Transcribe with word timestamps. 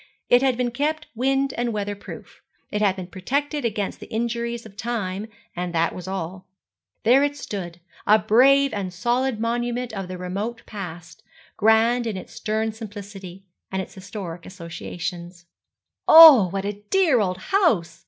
It 0.29 0.41
had 0.41 0.57
been 0.57 0.71
kept 0.71 1.05
wind 1.13 1.53
and 1.53 1.71
weather 1.71 1.95
proof. 1.95 2.41
It 2.71 2.81
had 2.81 2.95
been 2.95 3.05
protected 3.05 3.63
against 3.63 3.99
the 3.99 4.09
injuries 4.11 4.65
of 4.65 4.75
time; 4.75 5.27
and 5.55 5.75
that 5.75 5.93
was 5.93 6.07
all. 6.07 6.47
There 7.03 7.23
it 7.23 7.37
stood, 7.37 7.79
a 8.07 8.17
brave 8.17 8.73
and 8.73 8.91
solid 8.91 9.39
monument 9.39 9.93
of 9.93 10.07
the 10.07 10.17
remote 10.17 10.63
past, 10.65 11.21
grand 11.55 12.07
in 12.07 12.17
its 12.17 12.33
stern 12.33 12.71
simplicity 12.71 13.45
and 13.71 13.79
its 13.79 13.93
historic 13.93 14.43
associations. 14.47 15.45
'Oh, 16.07 16.47
what 16.49 16.65
a 16.65 16.81
dear 16.89 17.19
old 17.19 17.37
house!' 17.37 17.99